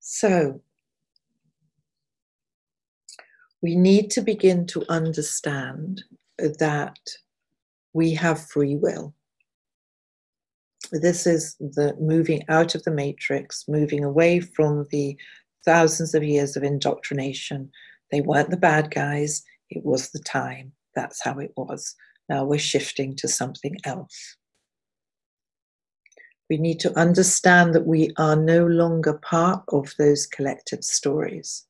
So, 0.00 0.62
we 3.62 3.76
need 3.76 4.10
to 4.12 4.22
begin 4.22 4.66
to 4.68 4.84
understand 4.88 6.02
that 6.38 6.98
we 7.92 8.14
have 8.14 8.48
free 8.48 8.76
will. 8.76 9.14
This 10.92 11.26
is 11.26 11.56
the 11.56 11.94
moving 12.00 12.42
out 12.48 12.74
of 12.74 12.82
the 12.84 12.90
matrix, 12.90 13.66
moving 13.68 14.02
away 14.02 14.40
from 14.40 14.86
the 14.90 15.16
thousands 15.64 16.14
of 16.14 16.24
years 16.24 16.56
of 16.56 16.64
indoctrination. 16.64 17.70
They 18.10 18.22
weren't 18.22 18.50
the 18.50 18.56
bad 18.56 18.90
guys, 18.90 19.42
it 19.68 19.84
was 19.84 20.10
the 20.10 20.18
time. 20.20 20.72
That's 20.96 21.22
how 21.22 21.38
it 21.38 21.52
was. 21.56 21.94
Now 22.28 22.44
we're 22.44 22.58
shifting 22.58 23.14
to 23.16 23.28
something 23.28 23.76
else. 23.84 24.36
We 26.50 26.58
need 26.58 26.80
to 26.80 26.98
understand 26.98 27.74
that 27.74 27.86
we 27.86 28.10
are 28.18 28.34
no 28.34 28.66
longer 28.66 29.14
part 29.14 29.62
of 29.68 29.94
those 29.98 30.26
collective 30.26 30.82
stories. 30.82 31.64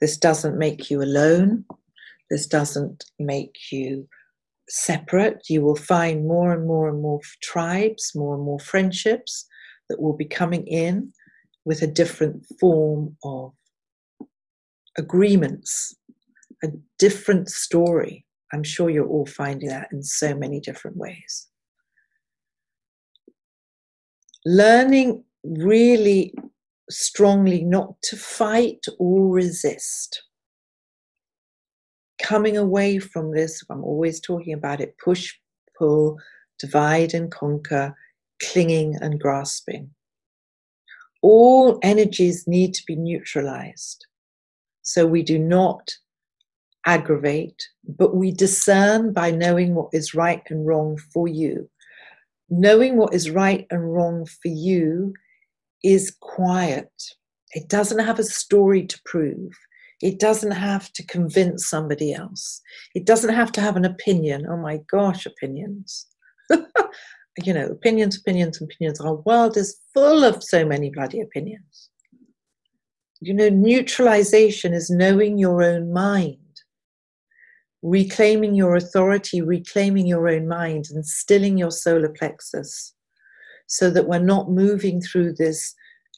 This 0.00 0.16
doesn't 0.16 0.58
make 0.58 0.90
you 0.90 1.00
alone. 1.00 1.64
This 2.28 2.46
doesn't 2.46 3.04
make 3.20 3.56
you 3.70 4.08
separate. 4.68 5.48
You 5.48 5.62
will 5.62 5.76
find 5.76 6.26
more 6.26 6.52
and 6.52 6.66
more 6.66 6.88
and 6.88 7.00
more 7.00 7.20
tribes, 7.40 8.12
more 8.16 8.34
and 8.34 8.42
more 8.42 8.58
friendships 8.58 9.46
that 9.88 10.00
will 10.00 10.16
be 10.16 10.24
coming 10.24 10.66
in 10.66 11.12
with 11.64 11.82
a 11.82 11.86
different 11.86 12.44
form 12.58 13.16
of 13.22 13.52
agreements, 14.98 15.94
a 16.64 16.68
different 16.98 17.48
story. 17.48 18.24
I'm 18.52 18.64
sure 18.64 18.90
you're 18.90 19.06
all 19.06 19.26
finding 19.26 19.68
that 19.68 19.88
in 19.92 20.02
so 20.02 20.34
many 20.34 20.58
different 20.58 20.96
ways. 20.96 21.46
Learning 24.48 25.24
really 25.42 26.32
strongly 26.88 27.64
not 27.64 28.00
to 28.02 28.16
fight 28.16 28.86
or 29.00 29.28
resist. 29.28 30.22
Coming 32.22 32.56
away 32.56 33.00
from 33.00 33.32
this, 33.32 33.60
I'm 33.68 33.82
always 33.82 34.20
talking 34.20 34.54
about 34.54 34.80
it 34.80 34.94
push, 35.02 35.34
pull, 35.76 36.16
divide 36.60 37.12
and 37.12 37.28
conquer, 37.28 37.96
clinging 38.40 38.96
and 39.00 39.18
grasping. 39.18 39.90
All 41.22 41.80
energies 41.82 42.46
need 42.46 42.72
to 42.74 42.84
be 42.86 42.94
neutralized. 42.94 44.06
So 44.82 45.06
we 45.06 45.24
do 45.24 45.40
not 45.40 45.90
aggravate, 46.86 47.66
but 47.98 48.14
we 48.14 48.30
discern 48.30 49.12
by 49.12 49.32
knowing 49.32 49.74
what 49.74 49.90
is 49.92 50.14
right 50.14 50.42
and 50.50 50.64
wrong 50.64 50.98
for 51.12 51.26
you. 51.26 51.68
Knowing 52.48 52.96
what 52.96 53.14
is 53.14 53.30
right 53.30 53.66
and 53.70 53.92
wrong 53.92 54.24
for 54.24 54.48
you 54.48 55.12
is 55.82 56.16
quiet. 56.20 56.90
It 57.52 57.68
doesn't 57.68 57.98
have 57.98 58.18
a 58.18 58.24
story 58.24 58.86
to 58.86 59.00
prove. 59.04 59.52
It 60.02 60.18
doesn't 60.18 60.52
have 60.52 60.92
to 60.92 61.06
convince 61.06 61.68
somebody 61.68 62.12
else. 62.12 62.60
It 62.94 63.06
doesn't 63.06 63.34
have 63.34 63.50
to 63.52 63.60
have 63.60 63.76
an 63.76 63.84
opinion. 63.84 64.46
Oh 64.48 64.56
my 64.56 64.80
gosh, 64.90 65.26
opinions. 65.26 66.06
you 66.50 67.54
know, 67.54 67.66
opinions, 67.66 68.16
opinions, 68.18 68.60
opinions. 68.60 69.00
Our 69.00 69.14
world 69.14 69.56
is 69.56 69.80
full 69.94 70.24
of 70.24 70.42
so 70.42 70.64
many 70.64 70.90
bloody 70.90 71.20
opinions. 71.20 71.90
You 73.20 73.32
know, 73.32 73.48
neutralization 73.48 74.74
is 74.74 74.90
knowing 74.90 75.38
your 75.38 75.62
own 75.62 75.92
mind, 75.92 76.36
reclaiming 77.86 78.56
your 78.56 78.74
authority, 78.74 79.40
reclaiming 79.40 80.08
your 80.08 80.28
own 80.28 80.48
mind, 80.48 80.86
and 80.90 81.06
stilling 81.06 81.56
your 81.56 81.70
solar 81.70 82.08
plexus 82.08 82.92
so 83.68 83.90
that 83.90 84.08
we're 84.08 84.18
not 84.18 84.50
moving 84.50 85.00
through 85.00 85.32
this 85.32 85.72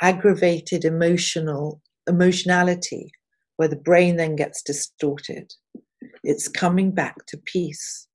aggravated 0.00 0.84
emotional 0.84 1.80
emotionality 2.08 3.12
where 3.56 3.68
the 3.68 3.76
brain 3.76 4.16
then 4.16 4.34
gets 4.34 4.60
distorted. 4.60 5.52
It's 6.24 6.48
coming 6.48 6.90
back 6.90 7.26
to 7.26 7.36
peace. 7.36 8.08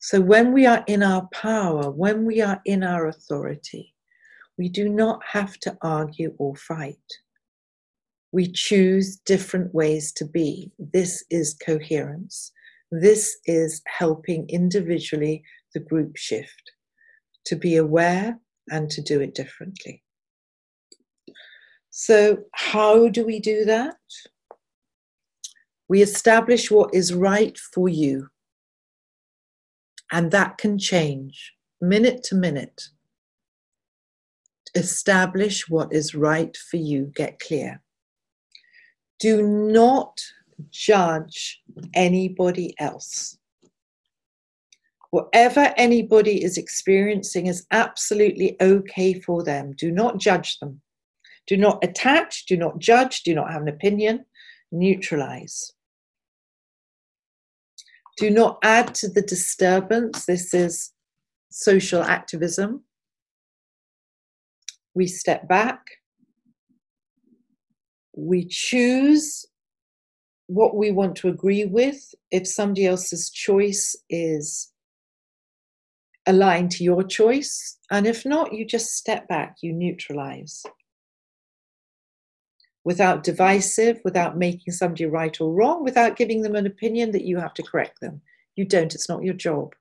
So 0.00 0.20
when 0.20 0.52
we 0.52 0.66
are 0.66 0.82
in 0.88 1.04
our 1.04 1.28
power, 1.32 1.92
when 1.92 2.24
we 2.24 2.40
are 2.40 2.60
in 2.64 2.82
our 2.82 3.06
authority, 3.06 3.94
we 4.58 4.68
do 4.68 4.88
not 4.88 5.20
have 5.30 5.56
to 5.60 5.76
argue 5.82 6.34
or 6.38 6.56
fight. 6.56 6.96
We 8.32 8.50
choose 8.52 9.16
different 9.16 9.74
ways 9.74 10.12
to 10.12 10.24
be. 10.24 10.72
This 10.78 11.24
is 11.30 11.54
coherence. 11.54 12.52
This 12.90 13.38
is 13.46 13.82
helping 13.86 14.48
individually 14.48 15.42
the 15.74 15.80
group 15.80 16.16
shift 16.16 16.72
to 17.46 17.56
be 17.56 17.76
aware 17.76 18.38
and 18.70 18.90
to 18.90 19.02
do 19.02 19.20
it 19.20 19.34
differently. 19.34 20.02
So, 21.90 22.44
how 22.52 23.08
do 23.08 23.24
we 23.24 23.40
do 23.40 23.64
that? 23.64 23.96
We 25.88 26.02
establish 26.02 26.70
what 26.70 26.94
is 26.94 27.14
right 27.14 27.56
for 27.56 27.88
you, 27.88 28.28
and 30.12 30.30
that 30.32 30.58
can 30.58 30.78
change 30.78 31.54
minute 31.80 32.22
to 32.24 32.34
minute. 32.34 32.82
Establish 34.74 35.68
what 35.68 35.92
is 35.92 36.14
right 36.14 36.56
for 36.56 36.76
you, 36.76 37.12
get 37.14 37.38
clear. 37.38 37.82
Do 39.18 39.42
not 39.42 40.20
judge 40.70 41.62
anybody 41.94 42.74
else. 42.78 43.38
Whatever 45.10 45.72
anybody 45.76 46.42
is 46.44 46.58
experiencing 46.58 47.46
is 47.46 47.66
absolutely 47.70 48.56
okay 48.60 49.18
for 49.20 49.42
them. 49.42 49.72
Do 49.72 49.90
not 49.90 50.18
judge 50.18 50.58
them. 50.58 50.80
Do 51.46 51.56
not 51.56 51.82
attach, 51.82 52.46
do 52.46 52.56
not 52.56 52.78
judge, 52.78 53.22
do 53.22 53.34
not 53.34 53.50
have 53.52 53.62
an 53.62 53.68
opinion. 53.68 54.26
Neutralize. 54.72 55.72
Do 58.16 58.30
not 58.30 58.58
add 58.62 58.94
to 58.96 59.08
the 59.08 59.22
disturbance. 59.22 60.24
This 60.24 60.52
is 60.52 60.92
social 61.50 62.02
activism. 62.02 62.82
We 64.94 65.06
step 65.06 65.46
back. 65.46 65.82
We 68.16 68.44
choose 68.46 69.46
what 70.48 70.76
we 70.76 70.90
want 70.90 71.16
to 71.16 71.28
agree 71.28 71.64
with. 71.64 72.14
If 72.30 72.48
somebody 72.48 72.86
else's 72.86 73.30
choice 73.30 73.96
is 74.10 74.72
align 76.26 76.68
to 76.68 76.84
your 76.84 77.02
choice. 77.02 77.78
And 77.90 78.06
if 78.06 78.26
not, 78.26 78.52
you 78.52 78.64
just 78.64 78.96
step 78.96 79.28
back, 79.28 79.56
you 79.62 79.72
neutralize. 79.72 80.64
Without 82.84 83.24
divisive, 83.24 84.00
without 84.04 84.36
making 84.36 84.72
somebody 84.72 85.06
right 85.06 85.40
or 85.40 85.52
wrong, 85.52 85.82
without 85.82 86.16
giving 86.16 86.42
them 86.42 86.54
an 86.54 86.66
opinion 86.66 87.12
that 87.12 87.24
you 87.24 87.38
have 87.38 87.54
to 87.54 87.62
correct 87.62 88.00
them. 88.00 88.20
You 88.54 88.64
don't, 88.64 88.94
it's 88.94 89.08
not 89.08 89.24
your 89.24 89.34
job. 89.34 89.74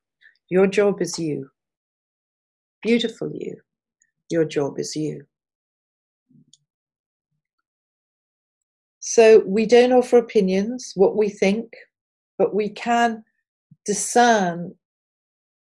Your 0.50 0.68
job 0.68 1.02
is 1.02 1.20
you. 1.20 1.50
Beautiful 2.82 3.32
you. 3.34 3.58
Your 4.30 4.46
job 4.46 4.80
is 4.80 4.96
you. 4.96 5.26
So 9.08 9.44
we 9.46 9.68
don't 9.68 9.94
offer 9.94 10.18
opinions, 10.18 10.94
what 10.96 11.16
we 11.16 11.30
think, 11.30 11.76
but 12.40 12.56
we 12.56 12.70
can 12.70 13.24
discern 13.86 14.74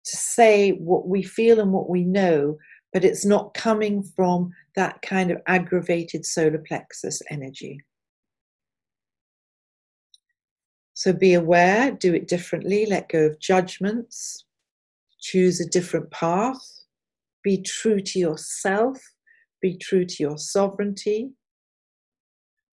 to 0.04 0.18
say 0.18 0.72
what 0.72 1.08
we 1.08 1.24
feel 1.24 1.62
and 1.62 1.72
what 1.72 1.90
we 1.90 2.04
know, 2.04 2.58
but 2.92 3.06
it's 3.06 3.24
not 3.24 3.54
coming 3.54 4.04
from 4.04 4.52
that 4.76 5.02
kind 5.02 5.32
of 5.32 5.42
aggravated 5.48 6.26
solar 6.26 6.58
plexus 6.58 7.22
energy. 7.30 7.80
So 10.94 11.14
be 11.14 11.34
aware, 11.34 11.92
do 11.92 12.14
it 12.14 12.28
differently, 12.28 12.86
let 12.86 13.08
go 13.08 13.28
of 13.28 13.40
judgments, 13.40 14.44
choose 15.22 15.62
a 15.62 15.70
different 15.70 16.12
path, 16.12 16.62
be 17.46 17.62
true 17.62 18.02
to 18.02 18.20
yourself, 18.20 19.02
be 19.62 19.78
true 19.78 20.04
to 20.04 20.16
your 20.20 20.38
sovereignty. 20.38 21.32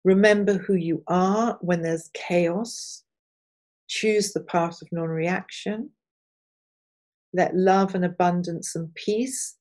Remember 0.04 0.58
who 0.58 0.76
you 0.76 1.04
are 1.08 1.58
when 1.62 1.82
there's 1.82 2.10
chaos. 2.14 3.04
Choose 3.88 4.34
the 4.34 4.42
path 4.42 4.82
of 4.82 4.90
non 4.92 5.08
reaction. 5.08 5.92
Let 7.34 7.56
love 7.56 7.96
and 7.96 8.06
abundance 8.06 8.76
and 8.76 8.94
peace 8.96 9.56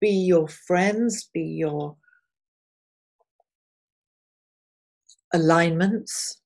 be 0.00 0.10
your 0.10 0.48
friends, 0.48 1.28
be 1.32 1.42
your 1.42 1.96
alignments. 5.32 6.40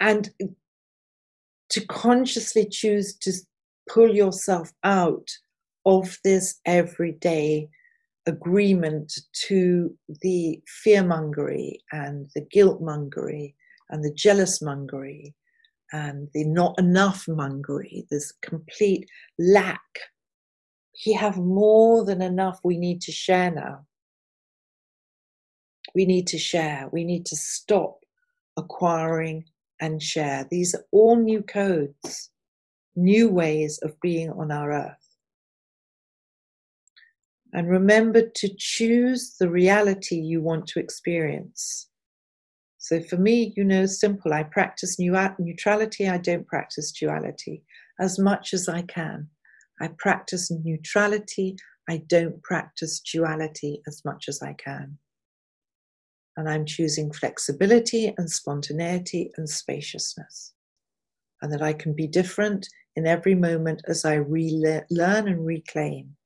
And 0.00 0.30
to 1.70 1.84
consciously 1.86 2.66
choose 2.66 3.14
to 3.18 3.32
pull 3.88 4.14
yourself 4.14 4.72
out 4.84 5.28
of 5.84 6.18
this 6.24 6.60
everyday 6.64 7.68
agreement 8.28 9.18
to 9.48 9.96
the 10.22 10.62
fearmongery 10.84 11.78
and 11.92 12.28
the 12.34 12.46
guiltmongery 12.54 13.54
and 13.90 14.04
the 14.04 14.12
jealous 14.12 14.62
mongery 14.62 15.34
and 15.92 16.28
the 16.34 16.44
not 16.44 16.78
enough 16.78 17.26
mongery, 17.26 18.06
this 18.10 18.32
complete 18.42 19.08
lack, 19.38 19.80
we 21.06 21.12
have 21.14 21.38
more 21.38 22.04
than 22.04 22.20
enough 22.20 22.60
we 22.62 22.76
need 22.76 23.00
to 23.02 23.12
share 23.12 23.50
now. 23.50 23.86
We 25.94 26.04
need 26.04 26.26
to 26.28 26.38
share. 26.38 26.88
We 26.92 27.04
need 27.04 27.24
to 27.26 27.36
stop 27.36 28.00
acquiring 28.56 29.44
and 29.80 30.02
share. 30.02 30.46
These 30.50 30.74
are 30.74 30.84
all 30.92 31.16
new 31.16 31.42
codes, 31.42 32.30
new 32.94 33.28
ways 33.30 33.78
of 33.82 33.98
being 34.00 34.30
on 34.30 34.50
our 34.50 34.72
earth. 34.72 35.07
And 37.52 37.68
remember 37.68 38.28
to 38.28 38.48
choose 38.58 39.36
the 39.38 39.48
reality 39.48 40.16
you 40.16 40.42
want 40.42 40.66
to 40.68 40.80
experience. 40.80 41.88
So 42.78 43.00
for 43.00 43.16
me, 43.16 43.52
you 43.56 43.64
know, 43.64 43.86
simple. 43.86 44.32
I 44.32 44.44
practice 44.44 44.98
neutrality, 44.98 46.08
I 46.08 46.18
don't 46.18 46.46
practice 46.46 46.92
duality 46.92 47.62
as 47.98 48.18
much 48.18 48.54
as 48.54 48.68
I 48.68 48.82
can. 48.82 49.28
I 49.80 49.88
practice 49.98 50.50
neutrality, 50.50 51.56
I 51.88 52.02
don't 52.06 52.42
practice 52.42 53.00
duality 53.00 53.82
as 53.86 54.04
much 54.04 54.28
as 54.28 54.42
I 54.42 54.52
can. 54.54 54.98
And 56.36 56.48
I'm 56.48 56.66
choosing 56.66 57.12
flexibility 57.12 58.14
and 58.16 58.30
spontaneity 58.30 59.32
and 59.36 59.48
spaciousness. 59.48 60.52
And 61.40 61.52
that 61.52 61.62
I 61.62 61.72
can 61.72 61.94
be 61.94 62.06
different 62.06 62.68
in 62.94 63.06
every 63.06 63.34
moment 63.34 63.82
as 63.88 64.04
I 64.04 64.14
relearn 64.14 64.84
and 65.28 65.46
reclaim. 65.46 66.16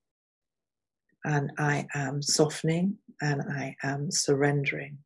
And 1.24 1.52
I 1.58 1.86
am 1.94 2.22
softening 2.22 2.98
and 3.20 3.42
I 3.42 3.76
am 3.82 4.10
surrendering. 4.10 4.98